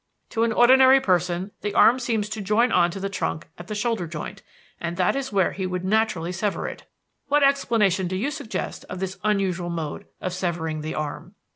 To 0.31 0.41
an 0.43 0.51
ordinary 0.51 0.99
person, 0.99 1.51
the 1.61 1.75
arm 1.75 1.99
seems 1.99 2.27
to 2.29 2.41
join 2.41 2.71
on 2.71 2.89
to 2.89 2.99
the 2.99 3.07
trunk 3.07 3.47
at 3.59 3.67
the 3.67 3.75
shoulder 3.75 4.07
joint, 4.07 4.41
and 4.79 4.97
that 4.97 5.15
is 5.15 5.31
where 5.31 5.51
he 5.51 5.67
would 5.67 5.85
naturally 5.85 6.31
sever 6.31 6.67
it. 6.67 6.87
What 7.27 7.43
explanation 7.43 8.07
do 8.07 8.15
you 8.15 8.31
suggest 8.31 8.83
of 8.85 8.99
this 8.99 9.19
unusual 9.23 9.69
mode 9.69 10.07
of 10.19 10.33
severing 10.33 10.81
the 10.81 10.95
arm?" 10.95 11.35